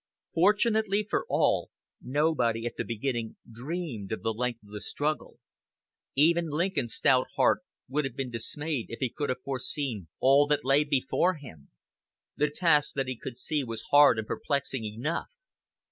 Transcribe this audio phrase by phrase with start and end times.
[0.33, 1.69] Fortunately for all,
[2.01, 5.37] nobody at the beginning dreamed of the length of the struggle.
[6.15, 10.65] Even Lincoln's stout heart would have been dismayed if he could have foreseen all that
[10.65, 11.69] lay before him.
[12.35, 15.27] The task that he could see was hard and perplexing enough.